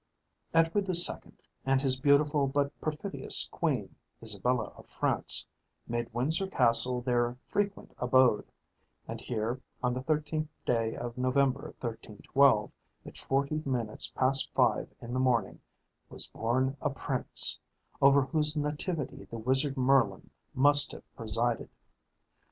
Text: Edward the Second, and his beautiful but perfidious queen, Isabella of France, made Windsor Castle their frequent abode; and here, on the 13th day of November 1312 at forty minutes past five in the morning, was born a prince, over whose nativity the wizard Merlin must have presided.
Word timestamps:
Edward 0.51 0.87
the 0.87 0.95
Second, 0.95 1.43
and 1.63 1.79
his 1.79 1.99
beautiful 1.99 2.47
but 2.47 2.73
perfidious 2.81 3.47
queen, 3.51 3.93
Isabella 4.23 4.69
of 4.75 4.87
France, 4.87 5.45
made 5.87 6.11
Windsor 6.11 6.47
Castle 6.47 7.01
their 7.01 7.37
frequent 7.45 7.93
abode; 7.99 8.51
and 9.07 9.21
here, 9.21 9.61
on 9.83 9.93
the 9.93 10.01
13th 10.01 10.47
day 10.65 10.95
of 10.95 11.19
November 11.19 11.75
1312 11.81 12.71
at 13.05 13.15
forty 13.15 13.61
minutes 13.63 14.09
past 14.09 14.49
five 14.55 14.91
in 15.03 15.13
the 15.13 15.19
morning, 15.19 15.61
was 16.09 16.27
born 16.29 16.75
a 16.81 16.89
prince, 16.89 17.59
over 18.01 18.23
whose 18.23 18.57
nativity 18.57 19.25
the 19.25 19.37
wizard 19.37 19.77
Merlin 19.77 20.31
must 20.55 20.93
have 20.93 21.03
presided. 21.15 21.69